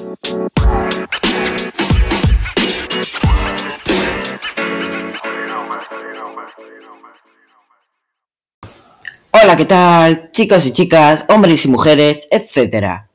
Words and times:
Hola, 0.00 0.06
¿qué 9.56 9.64
tal? 9.64 10.30
Chicos 10.30 10.66
y 10.66 10.72
chicas, 10.72 11.24
hombres 11.28 11.64
y 11.64 11.68
mujeres, 11.68 12.28
etcétera. 12.30 13.10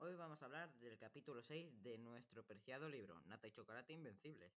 Hoy 0.00 0.14
vamos 0.16 0.42
a 0.42 0.44
hablar 0.44 0.70
del 0.80 0.98
capítulo 0.98 1.40
6 1.40 1.82
de 1.82 1.96
nuestro 1.96 2.42
preciado 2.44 2.90
libro, 2.90 3.22
Nata 3.24 3.48
y 3.48 3.52
Chocolate 3.52 3.94
Invencibles. 3.94 4.52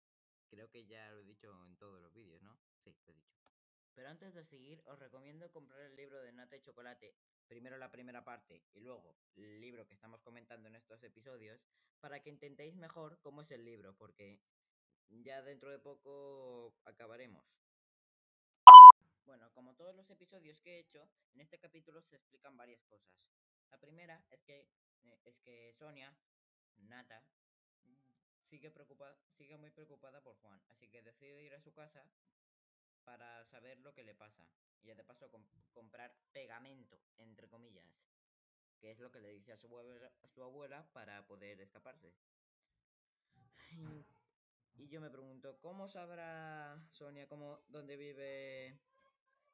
Creo 0.49 0.69
que 0.71 0.85
ya 0.87 1.09
lo 1.11 1.21
he 1.21 1.23
dicho 1.23 1.53
en 1.69 1.77
todos 1.77 2.01
los 2.01 2.13
vídeos, 2.13 2.41
¿no? 2.41 2.57
Sí, 2.83 2.93
lo 3.07 3.13
he 3.13 3.15
dicho. 3.15 3.31
Pero 3.93 4.09
antes 4.09 4.33
de 4.33 4.43
seguir, 4.43 4.83
os 4.87 4.99
recomiendo 4.99 5.49
comprar 5.53 5.79
el 5.79 5.95
libro 5.95 6.21
de 6.21 6.33
Nata 6.33 6.57
y 6.57 6.61
Chocolate, 6.61 7.15
primero 7.47 7.77
la 7.77 7.91
primera 7.91 8.23
parte 8.23 8.63
y 8.73 8.79
luego 8.79 9.15
el 9.35 9.59
libro 9.59 9.87
que 9.87 9.93
estamos 9.93 10.21
comentando 10.21 10.67
en 10.67 10.75
estos 10.75 11.03
episodios, 11.03 11.61
para 11.99 12.21
que 12.21 12.29
intentéis 12.29 12.75
mejor 12.75 13.19
cómo 13.21 13.41
es 13.41 13.51
el 13.51 13.65
libro, 13.65 13.95
porque 13.95 14.39
ya 15.09 15.41
dentro 15.41 15.71
de 15.71 15.79
poco 15.79 16.75
acabaremos. 16.85 17.45
Bueno, 19.25 19.51
como 19.53 19.75
todos 19.75 19.95
los 19.95 20.09
episodios 20.09 20.59
que 20.59 20.75
he 20.75 20.79
hecho, 20.79 21.09
en 21.33 21.41
este 21.41 21.57
capítulo 21.57 22.01
se 22.03 22.15
explican 22.15 22.55
varias 22.55 22.83
cosas. 22.83 23.15
La 23.71 23.79
primera 23.79 24.23
es 24.29 24.41
que, 24.43 24.69
eh, 25.03 25.19
es 25.25 25.39
que 25.39 25.73
Sonia, 25.73 26.15
Nata, 26.77 27.23
sigue, 28.49 28.69
preocupada, 28.69 29.17
sigue 29.31 29.57
muy 29.57 29.71
preocupada 29.71 30.21
por 30.21 30.35
Juan, 30.37 30.61
así 30.69 30.87
que 30.87 31.01
decide 31.01 31.43
ir 31.43 31.55
a 31.55 31.59
su 31.59 31.73
casa 31.73 32.07
para 33.03 33.43
saber 33.45 33.79
lo 33.79 33.93
que 33.93 34.03
le 34.03 34.13
pasa. 34.15 34.47
Y 34.85 34.93
de 34.93 35.03
paso 35.03 35.29
com- 35.31 35.43
comprar 35.73 36.13
pegamento, 36.31 36.99
entre 37.17 37.47
comillas, 37.47 37.85
que 38.79 38.91
es 38.91 38.99
lo 38.99 39.11
que 39.11 39.19
le 39.19 39.29
dice 39.33 39.51
a 39.51 39.57
su 39.57 39.65
abuela, 39.67 40.11
su 40.27 40.43
abuela 40.43 40.85
para 40.93 41.25
poder 41.25 41.59
escaparse. 41.59 42.13
Y, 43.71 44.05
y 44.75 44.87
yo 44.87 45.01
me 45.01 45.09
pregunto, 45.09 45.57
¿cómo 45.59 45.87
sabrá 45.87 46.77
Sonia 46.91 47.27
cómo, 47.27 47.59
dónde 47.69 47.97
vive 47.97 48.77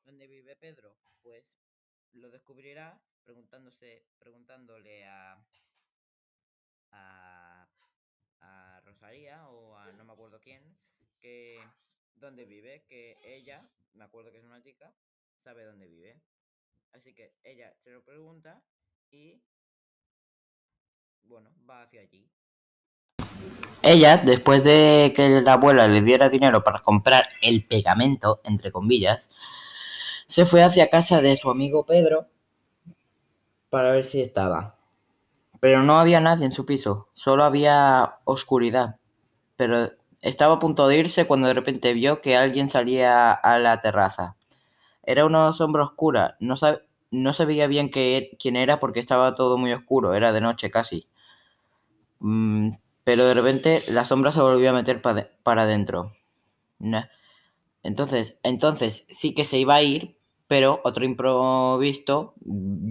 dónde 0.04 0.28
vive 0.28 0.56
Pedro? 0.58 0.94
Pues 1.22 1.56
lo 2.14 2.30
descubrirá 2.30 3.02
preguntándose, 3.24 4.04
preguntándole 4.20 5.06
a, 5.08 5.38
a, 6.92 7.68
a 8.42 8.82
Rosalía 8.82 9.48
o 9.48 9.78
a 9.78 9.92
no 9.94 10.04
me 10.04 10.14
acuerdo 10.14 10.42
quién, 10.42 10.62
que 11.22 11.64
dónde 12.16 12.46
vive, 12.46 12.84
que 12.90 13.18
ella, 13.24 13.66
me 13.94 14.04
acuerdo 14.04 14.32
que 14.32 14.40
es 14.40 14.44
una 14.44 14.62
chica, 14.62 14.94
sabe 15.44 15.66
dónde 15.66 15.88
vive. 15.88 16.22
Así 16.94 17.14
que 17.14 17.34
ella 17.44 17.74
se 17.84 17.92
lo 17.92 18.04
pregunta 18.04 18.62
y 19.12 19.42
bueno, 21.24 21.50
va 21.70 21.84
hacia 21.84 22.02
allí. 22.02 22.30
Ella, 23.82 24.18
después 24.18 24.64
de 24.64 25.14
que 25.16 25.42
la 25.42 25.54
abuela 25.54 25.88
le 25.88 26.02
diera 26.02 26.30
dinero 26.30 26.64
para 26.64 26.82
comprar 26.82 27.30
el 27.42 27.66
pegamento, 27.66 28.42
entre 28.44 28.72
comillas, 28.72 29.32
se 30.28 30.46
fue 30.46 30.62
hacia 30.64 30.90
casa 30.90 31.22
de 31.22 31.36
su 31.36 31.50
amigo 31.50 31.86
Pedro 31.86 32.28
para 33.70 33.92
ver 33.92 34.06
si 34.06 34.22
estaba. 34.22 34.76
Pero 35.60 35.84
no 35.84 35.98
había 35.98 36.20
nadie 36.20 36.46
en 36.46 36.52
su 36.52 36.66
piso, 36.66 37.10
solo 37.14 37.44
había 37.44 38.18
oscuridad. 38.26 38.98
Pero 39.56 39.92
estaba 40.22 40.56
a 40.56 40.60
punto 40.60 40.88
de 40.88 40.98
irse 40.98 41.26
cuando 41.26 41.48
de 41.48 41.54
repente 41.54 41.94
vio 41.94 42.22
que 42.22 42.36
alguien 42.36 42.70
salía 42.70 43.32
a 43.32 43.58
la 43.58 43.82
terraza. 43.82 44.36
Era 45.04 45.26
una 45.26 45.54
sombra 45.54 45.84
oscura, 45.84 46.38
no, 46.40 46.56
no 47.12 47.34
se 47.34 47.46
veía 47.46 47.68
bien 47.68 47.90
qué- 47.92 48.38
quién 48.40 48.56
era 48.56 48.80
porque 48.80 49.00
estaba 49.00 49.36
todo 49.36 49.58
muy 49.58 49.74
oscuro, 49.74 50.14
era 50.14 50.34
de 50.34 50.42
noche 50.42 50.72
casi. 50.72 51.08
Mm, 52.20 52.72
pero 53.04 53.26
de 53.26 53.34
repente 53.34 53.82
la 53.90 54.06
sombra 54.06 54.32
se 54.32 54.42
volvió 54.42 54.70
a 54.70 54.74
meter 54.74 55.02
para 55.02 55.64
adentro. 55.64 56.14
Entonces, 57.84 58.38
entonces 58.44 59.06
sí 59.10 59.34
que 59.34 59.46
se 59.46 59.58
iba 59.60 59.76
a 59.76 59.82
ir, 59.84 60.18
pero 60.48 60.82
otro 60.84 61.06
improvisto 61.06 62.34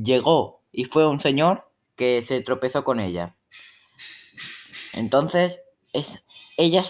llegó 0.03 0.63
y 0.73 0.85
fue 0.85 1.07
un 1.09 1.21
señor 1.21 1.69
que 1.97 2.23
se 2.23 2.41
tropezó 2.41 2.85
con 2.85 3.01
ella. 3.01 3.37
Entonces, 4.95 5.63
es, 5.93 6.23
ella, 6.57 6.83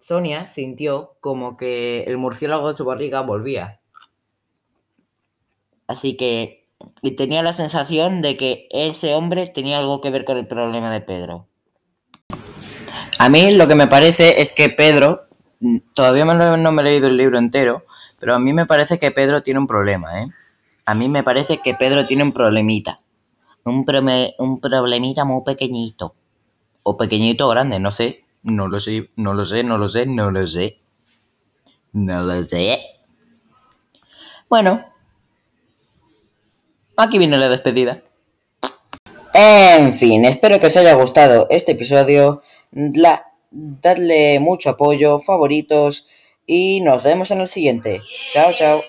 Sonia, 0.00 0.48
sintió 0.48 1.16
como 1.20 1.56
que 1.56 2.02
el 2.04 2.18
murciélago 2.18 2.68
de 2.70 2.76
su 2.76 2.84
barriga 2.84 3.22
volvía. 3.22 3.80
Así 5.88 6.16
que 6.16 6.68
y 7.02 7.12
tenía 7.12 7.42
la 7.42 7.54
sensación 7.54 8.22
de 8.22 8.36
que 8.36 8.68
ese 8.70 9.14
hombre 9.14 9.46
tenía 9.48 9.78
algo 9.78 10.00
que 10.00 10.10
ver 10.10 10.24
con 10.24 10.36
el 10.38 10.46
problema 10.46 10.92
de 10.92 11.00
Pedro. 11.00 11.48
A 13.18 13.28
mí 13.28 13.50
lo 13.52 13.66
que 13.66 13.74
me 13.74 13.88
parece 13.88 14.40
es 14.40 14.52
que 14.52 14.68
Pedro, 14.68 15.26
mm, 15.60 15.78
todavía 15.94 16.24
me 16.24 16.34
lo- 16.34 16.56
no 16.56 16.70
me 16.70 16.82
he 16.82 16.84
leído 16.84 17.08
el 17.08 17.16
libro 17.16 17.38
entero, 17.38 17.84
pero 18.20 18.34
a 18.34 18.38
mí 18.38 18.52
me 18.52 18.66
parece 18.66 18.98
que 18.98 19.10
Pedro 19.10 19.42
tiene 19.42 19.58
un 19.58 19.66
problema, 19.66 20.22
¿eh? 20.22 20.28
A 20.86 20.94
mí 20.94 21.08
me 21.08 21.22
parece 21.24 21.58
que 21.58 21.74
Pedro 21.74 22.06
tiene 22.06 22.22
un 22.22 22.32
problemita. 22.32 23.00
Un, 23.64 23.84
un 24.38 24.60
problemita 24.60 25.24
muy 25.24 25.42
pequeñito. 25.42 26.14
O 26.82 26.96
pequeñito 26.96 27.46
o 27.46 27.50
grande, 27.50 27.80
no 27.80 27.90
sé. 27.92 28.24
No 28.42 28.68
lo 28.68 28.80
sé, 28.80 29.10
no 29.16 29.34
lo 29.34 29.44
sé, 29.44 29.64
no 29.64 29.78
lo 29.78 29.88
sé, 29.88 30.06
no 30.06 30.30
lo 30.30 30.46
sé. 30.46 30.78
No 31.92 32.22
lo 32.22 32.42
sé. 32.44 32.78
Bueno. 34.48 34.87
Aquí 37.00 37.16
viene 37.16 37.38
la 37.38 37.48
despedida. 37.48 38.02
En 39.32 39.94
fin, 39.94 40.24
espero 40.24 40.58
que 40.58 40.66
os 40.66 40.76
haya 40.76 40.94
gustado 40.94 41.46
este 41.48 41.72
episodio. 41.72 42.42
La, 42.72 43.24
dadle 43.52 44.40
mucho 44.40 44.70
apoyo, 44.70 45.20
favoritos 45.20 46.08
y 46.44 46.80
nos 46.80 47.04
vemos 47.04 47.30
en 47.30 47.40
el 47.40 47.48
siguiente. 47.48 48.02
Chao, 48.32 48.52
chao. 48.52 48.82